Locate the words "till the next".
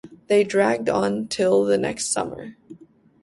1.27-2.07